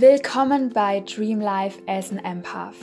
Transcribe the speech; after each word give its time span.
Willkommen 0.00 0.70
bei 0.70 1.00
Dream 1.00 1.42
Life 1.42 1.78
as 1.86 2.10
an 2.10 2.20
Empath, 2.20 2.74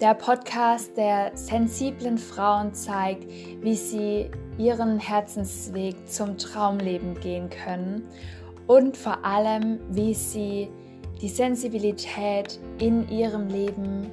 der 0.00 0.14
Podcast, 0.14 0.96
der 0.96 1.30
sensiblen 1.36 2.18
Frauen 2.18 2.74
zeigt, 2.74 3.28
wie 3.62 3.76
sie 3.76 4.28
ihren 4.58 4.98
Herzensweg 4.98 5.94
zum 6.08 6.36
Traumleben 6.36 7.14
gehen 7.20 7.48
können 7.48 8.08
und 8.66 8.96
vor 8.96 9.24
allem, 9.24 9.78
wie 9.90 10.12
sie 10.14 10.68
die 11.22 11.28
Sensibilität 11.28 12.58
in 12.80 13.08
ihrem 13.08 13.46
Leben 13.46 14.10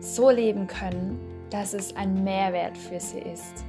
so 0.00 0.28
leben 0.28 0.66
können, 0.66 1.18
dass 1.48 1.72
es 1.72 1.96
ein 1.96 2.22
Mehrwert 2.22 2.76
für 2.76 3.00
sie 3.00 3.20
ist. 3.20 3.64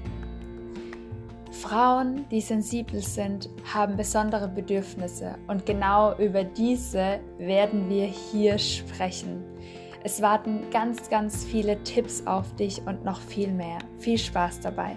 Frauen, 1.59 2.25
die 2.31 2.39
sensibel 2.39 3.01
sind, 3.01 3.49
haben 3.73 3.97
besondere 3.97 4.47
Bedürfnisse 4.47 5.35
und 5.47 5.65
genau 5.65 6.15
über 6.17 6.45
diese 6.45 7.19
werden 7.37 7.89
wir 7.89 8.05
hier 8.05 8.57
sprechen. 8.57 9.43
Es 10.01 10.21
warten 10.21 10.61
ganz, 10.71 11.09
ganz 11.09 11.43
viele 11.43 11.83
Tipps 11.83 12.25
auf 12.25 12.55
dich 12.55 12.81
und 12.85 13.03
noch 13.03 13.19
viel 13.19 13.51
mehr. 13.51 13.79
Viel 13.97 14.17
Spaß 14.17 14.61
dabei. 14.61 14.95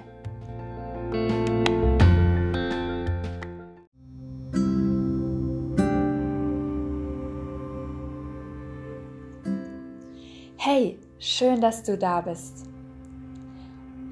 Hey, 10.59 11.01
schön, 11.19 11.61
dass 11.61 11.83
du 11.83 11.99
da 11.99 12.21
bist. 12.21 12.72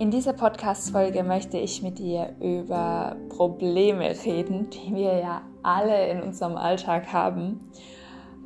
In 0.00 0.10
dieser 0.10 0.32
Podcast-Folge 0.32 1.22
möchte 1.22 1.58
ich 1.58 1.82
mit 1.82 1.98
dir 1.98 2.34
über 2.40 3.16
Probleme 3.28 4.14
reden, 4.24 4.70
die 4.70 4.94
wir 4.94 5.18
ja 5.18 5.42
alle 5.62 6.08
in 6.08 6.22
unserem 6.22 6.56
Alltag 6.56 7.12
haben. 7.12 7.70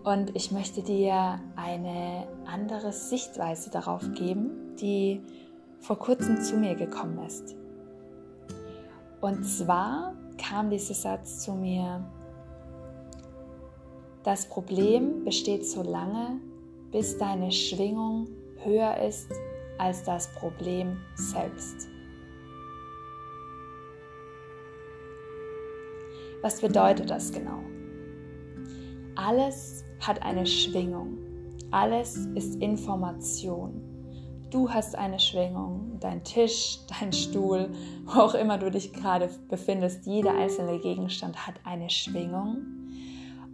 Und 0.03 0.35
ich 0.35 0.51
möchte 0.51 0.83
dir 0.83 1.41
eine 1.55 2.27
andere 2.45 2.91
Sichtweise 2.91 3.71
darauf 3.71 4.03
geben, 4.15 4.75
die 4.81 5.23
vor 5.79 5.97
kurzem 5.97 6.43
zu 6.43 6.57
mir 6.57 6.75
gekommen 6.75 7.25
ist. 7.25 7.55
Und 9.21 9.45
zwar 9.45 10.17
kam 10.37 10.71
dieser 10.71 10.95
Satz 10.95 11.39
zu 11.45 11.53
mir, 11.53 12.05
das 14.25 14.49
Problem 14.49 15.23
besteht 15.23 15.65
so 15.65 15.85
lange, 15.85 16.41
bis 16.91 17.17
deine 17.17 17.53
Schwingung 17.53 18.27
höher 18.65 18.97
ist 18.97 19.31
als 19.79 20.03
das 20.05 20.33
Problem 20.35 21.01
selbst. 21.15 21.89
Was 26.43 26.61
bedeutet 26.61 27.09
das 27.09 27.33
genau? 27.33 27.61
Alles 29.17 29.85
hat 30.01 30.23
eine 30.23 30.45
Schwingung. 30.45 31.17
Alles 31.71 32.27
ist 32.35 32.57
Information. 32.57 33.81
Du 34.51 34.69
hast 34.71 34.95
eine 34.95 35.19
Schwingung, 35.19 35.97
dein 36.01 36.23
Tisch, 36.23 36.81
dein 37.01 37.13
Stuhl, 37.13 37.71
wo 38.05 38.21
auch 38.21 38.35
immer 38.35 38.59
du 38.59 38.71
dich 38.71 38.93
gerade 38.93 39.31
befindest, 39.49 40.07
jeder 40.07 40.35
einzelne 40.35 40.79
Gegenstand 40.81 41.47
hat 41.47 41.55
eine 41.65 41.89
Schwingung. 41.91 42.59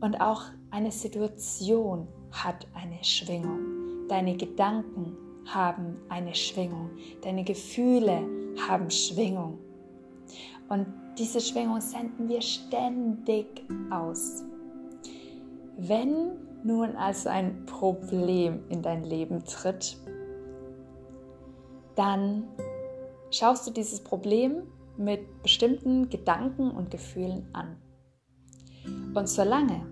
Und 0.00 0.20
auch 0.20 0.42
eine 0.70 0.90
Situation 0.90 2.08
hat 2.32 2.66
eine 2.74 3.04
Schwingung. 3.04 4.08
Deine 4.08 4.36
Gedanken 4.36 5.16
haben 5.54 5.96
eine 6.08 6.34
Schwingung. 6.34 6.90
Deine 7.22 7.44
Gefühle 7.44 8.22
haben 8.68 8.90
Schwingung. 8.90 9.58
Und 10.68 10.86
diese 11.18 11.40
Schwingung 11.40 11.80
senden 11.80 12.28
wir 12.28 12.40
ständig 12.40 13.64
aus. 13.90 14.44
Wenn 15.76 16.32
nun 16.62 16.94
also 16.96 17.28
ein 17.28 17.64
Problem 17.66 18.64
in 18.68 18.82
dein 18.82 19.02
Leben 19.02 19.44
tritt, 19.44 19.96
dann 21.96 22.44
schaust 23.30 23.66
du 23.66 23.70
dieses 23.72 24.02
Problem 24.02 24.62
mit 24.96 25.42
bestimmten 25.42 26.08
Gedanken 26.10 26.70
und 26.70 26.90
Gefühlen 26.90 27.48
an. 27.52 27.76
Und 29.14 29.28
solange 29.28 29.86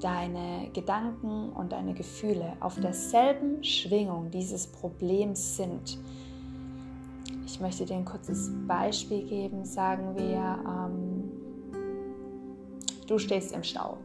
deine 0.00 0.70
Gedanken 0.72 1.50
und 1.50 1.72
deine 1.72 1.94
Gefühle 1.94 2.54
auf 2.60 2.80
derselben 2.80 3.62
Schwingung 3.62 4.30
dieses 4.30 4.66
Problems 4.66 5.56
sind. 5.56 5.98
Ich 7.44 7.60
möchte 7.60 7.84
dir 7.84 7.96
ein 7.96 8.04
kurzes 8.04 8.50
Beispiel 8.66 9.24
geben. 9.26 9.64
Sagen 9.64 10.16
wir, 10.16 10.58
ähm, 10.66 11.30
du 13.06 13.18
stehst 13.18 13.52
im 13.52 13.62
Stau. 13.62 13.98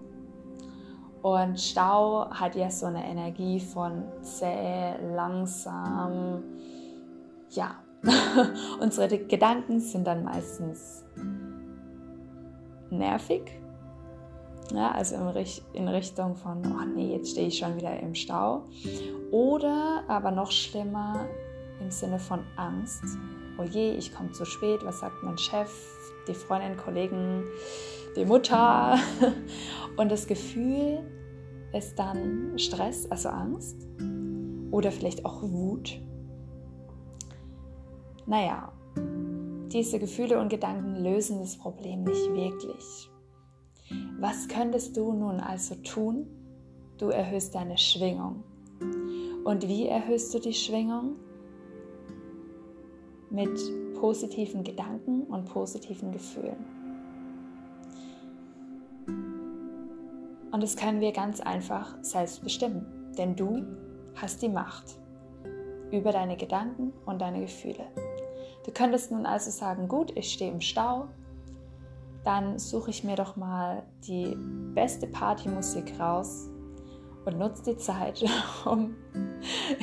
Und 1.22 1.60
Stau 1.60 2.30
hat 2.30 2.56
ja 2.56 2.70
so 2.70 2.86
eine 2.86 3.04
Energie 3.06 3.60
von 3.60 4.04
zäh, 4.22 4.96
langsam. 5.16 6.44
Ja, 7.50 7.76
unsere 8.80 9.18
Gedanken 9.20 9.80
sind 9.80 10.06
dann 10.06 10.24
meistens 10.24 11.04
nervig 12.92 13.65
ja, 14.74 14.92
also 14.92 15.16
in 15.74 15.88
Richtung 15.88 16.36
von, 16.36 16.62
oh 16.66 16.86
nee, 16.96 17.14
jetzt 17.14 17.31
stehe 17.31 17.48
ich 17.48 17.58
schon 17.58 17.76
wieder 17.76 18.00
im 18.00 18.16
Stau. 18.16 18.64
Oder 19.31 20.03
aber 20.08 20.31
noch 20.31 20.52
schlimmer 20.52 21.26
im 21.80 21.92
Sinne 21.92 22.20
von 22.20 22.40
Angst. 22.56 23.03
Oh 23.58 23.64
je, 23.64 23.92
ich 23.92 24.14
komme 24.14 24.31
zu 24.31 24.46
spät, 24.46 24.80
was 24.84 25.00
sagt 25.00 25.24
mein 25.24 25.38
Chef, 25.38 25.72
die 26.28 26.34
Freundin, 26.34 26.78
Kollegen, 26.78 27.44
die 28.16 28.26
Mutter? 28.26 28.98
Und 29.98 30.12
das 30.12 30.28
Gefühl 30.28 31.00
ist 31.74 31.97
dann 31.97 32.58
Stress, 32.58 33.09
also 33.09 33.30
Angst. 33.30 33.88
Oder 34.72 34.92
vielleicht 34.92 35.26
auch 35.26 35.42
Wut. 35.42 36.00
Naja, 38.26 38.74
diese 39.72 40.00
Gefühle 40.00 40.40
und 40.40 40.50
Gedanken 40.50 40.96
lösen 40.96 41.40
das 41.40 41.58
Problem 41.58 42.03
nicht 42.03 42.34
wirklich. 42.34 43.09
Was 44.19 44.47
könntest 44.47 44.97
du 44.97 45.13
nun 45.13 45.40
also 45.40 45.75
tun? 45.75 46.28
Du 46.97 47.09
erhöhst 47.09 47.53
deine 47.53 47.78
Schwingung. 47.78 48.44
Und 49.44 49.68
wie 49.68 49.88
erhöhst 49.88 50.34
du 50.34 50.40
die 50.40 50.53
Schwingung? 50.53 51.18
Mit 53.29 53.59
positiven 54.00 54.63
Gedanken 54.63 55.23
und 55.23 55.46
positiven 55.46 56.12
Gefühlen. 56.12 56.66
Und 60.52 60.63
das 60.63 60.78
können 60.78 61.02
wir 61.02 61.12
ganz 61.12 61.41
einfach 61.41 61.97
selbst 62.02 62.44
bestimmen, 62.44 62.85
denn 63.17 63.35
du 63.35 63.66
hast 64.16 64.41
die 64.41 64.50
Macht 64.50 64.97
über 65.91 66.12
deine 66.12 66.38
Gedanken 66.38 66.94
und 67.06 67.22
deine 67.22 67.41
Gefühle. 67.41 67.85
Du 68.66 68.72
könntest 68.72 69.12
nun 69.12 69.25
also 69.25 69.52
sagen, 69.52 69.88
gut, 69.88 70.13
ich 70.16 70.31
stehe 70.31 70.52
im 70.52 70.62
Stau, 70.62 71.09
dann 72.25 72.58
suche 72.58 72.90
ich 72.90 73.03
mir 73.03 73.16
doch 73.16 73.36
mal 73.36 73.84
die 74.08 74.36
beste 74.74 75.08
Partymusik 75.08 76.00
raus 76.00 76.50
und 77.25 77.38
nutze 77.38 77.63
die 77.63 77.78
Zeit, 77.78 78.24
um 78.66 78.96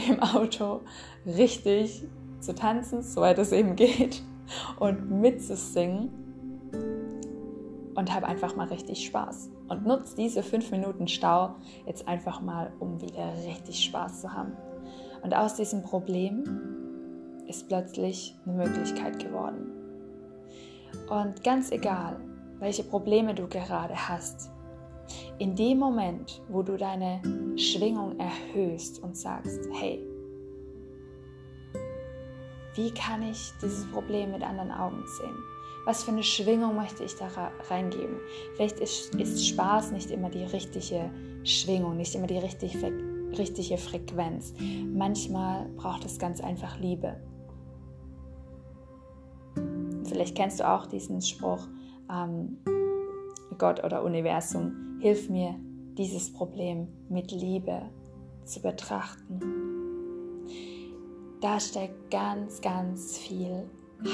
im 0.08 0.20
Auto 0.20 0.80
richtig 1.24 2.04
zu 2.40 2.54
tanzen, 2.54 3.02
soweit 3.02 3.38
es 3.38 3.52
eben 3.52 3.76
geht, 3.76 4.22
und 4.78 5.08
mitzusingen 5.20 6.10
und 7.94 8.12
habe 8.12 8.26
einfach 8.26 8.56
mal 8.56 8.66
richtig 8.68 9.06
Spaß. 9.06 9.50
Und 9.68 9.86
nutze 9.86 10.16
diese 10.16 10.42
fünf 10.42 10.70
Minuten 10.70 11.06
Stau 11.06 11.54
jetzt 11.86 12.08
einfach 12.08 12.40
mal, 12.40 12.72
um 12.80 13.00
wieder 13.00 13.32
richtig 13.46 13.84
Spaß 13.84 14.22
zu 14.22 14.32
haben. 14.32 14.52
Und 15.22 15.34
aus 15.34 15.54
diesem 15.54 15.82
Problem 15.82 16.42
ist 17.46 17.68
plötzlich 17.68 18.36
eine 18.44 18.56
Möglichkeit 18.56 19.22
geworden. 19.22 19.70
Und 21.08 21.44
ganz 21.44 21.70
egal, 21.70 22.20
welche 22.62 22.84
Probleme 22.84 23.34
du 23.34 23.48
gerade 23.48 24.08
hast. 24.08 24.52
In 25.38 25.56
dem 25.56 25.78
Moment, 25.78 26.40
wo 26.48 26.62
du 26.62 26.76
deine 26.76 27.20
Schwingung 27.56 28.16
erhöhst 28.20 29.02
und 29.02 29.16
sagst, 29.16 29.68
hey, 29.72 30.00
wie 32.76 32.94
kann 32.94 33.22
ich 33.24 33.52
dieses 33.60 33.90
Problem 33.90 34.30
mit 34.30 34.44
anderen 34.44 34.70
Augen 34.70 35.02
sehen? 35.18 35.36
Was 35.86 36.04
für 36.04 36.12
eine 36.12 36.22
Schwingung 36.22 36.76
möchte 36.76 37.02
ich 37.02 37.16
da 37.16 37.26
reingeben? 37.68 38.16
Vielleicht 38.54 38.78
ist, 38.78 39.12
ist 39.16 39.44
Spaß 39.48 39.90
nicht 39.90 40.12
immer 40.12 40.30
die 40.30 40.44
richtige 40.44 41.10
Schwingung, 41.42 41.96
nicht 41.96 42.14
immer 42.14 42.28
die 42.28 42.38
richtige, 42.38 42.92
richtige 43.36 43.76
Frequenz. 43.76 44.54
Manchmal 44.86 45.68
braucht 45.70 46.04
es 46.04 46.16
ganz 46.20 46.40
einfach 46.40 46.78
Liebe. 46.78 47.20
Vielleicht 50.04 50.36
kennst 50.36 50.60
du 50.60 50.70
auch 50.70 50.86
diesen 50.86 51.20
Spruch, 51.20 51.66
ähm, 52.12 52.58
Gott 53.58 53.82
oder 53.84 54.02
Universum, 54.04 54.98
hilf 55.00 55.28
mir, 55.28 55.54
dieses 55.96 56.32
Problem 56.32 56.88
mit 57.08 57.30
Liebe 57.32 57.82
zu 58.44 58.60
betrachten. 58.60 59.40
Da 61.40 61.60
steckt 61.60 62.10
ganz, 62.10 62.60
ganz 62.60 63.18
viel 63.18 63.68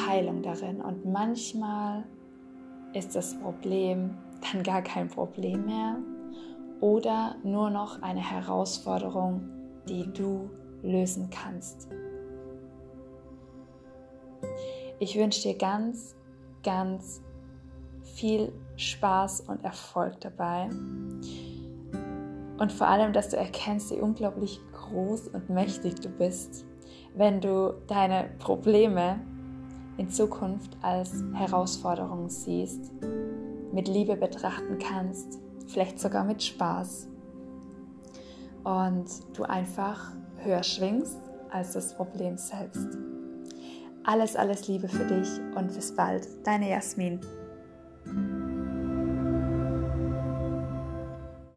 Heilung 0.06 0.42
darin 0.42 0.80
und 0.80 1.04
manchmal 1.04 2.04
ist 2.94 3.14
das 3.14 3.38
Problem 3.38 4.16
dann 4.52 4.62
gar 4.62 4.82
kein 4.82 5.08
Problem 5.08 5.66
mehr 5.66 5.96
oder 6.80 7.36
nur 7.42 7.70
noch 7.70 8.02
eine 8.02 8.20
Herausforderung, 8.20 9.42
die 9.88 10.10
du 10.12 10.50
lösen 10.82 11.28
kannst. 11.30 11.88
Ich 15.00 15.16
wünsche 15.16 15.42
dir 15.42 15.56
ganz, 15.56 16.16
ganz 16.62 17.22
viel 18.14 18.52
Spaß 18.76 19.42
und 19.42 19.64
Erfolg 19.64 20.20
dabei. 20.20 20.68
Und 22.58 22.72
vor 22.72 22.88
allem, 22.88 23.12
dass 23.12 23.28
du 23.28 23.36
erkennst, 23.36 23.90
wie 23.90 24.00
unglaublich 24.00 24.60
groß 24.72 25.28
und 25.28 25.48
mächtig 25.48 26.00
du 26.00 26.08
bist, 26.08 26.64
wenn 27.14 27.40
du 27.40 27.74
deine 27.86 28.30
Probleme 28.38 29.20
in 29.96 30.10
Zukunft 30.10 30.76
als 30.82 31.24
Herausforderung 31.34 32.28
siehst, 32.28 32.92
mit 33.72 33.88
Liebe 33.88 34.16
betrachten 34.16 34.78
kannst, 34.78 35.38
vielleicht 35.66 36.00
sogar 36.00 36.24
mit 36.24 36.42
Spaß. 36.42 37.08
Und 38.64 39.06
du 39.34 39.44
einfach 39.44 40.12
höher 40.42 40.62
schwingst 40.62 41.18
als 41.50 41.72
das 41.72 41.94
Problem 41.94 42.36
selbst. 42.36 42.88
Alles, 44.04 44.36
alles 44.36 44.68
Liebe 44.68 44.88
für 44.88 45.04
dich 45.04 45.28
und 45.54 45.74
bis 45.74 45.94
bald, 45.94 46.26
deine 46.44 46.70
Jasmin. 46.70 47.20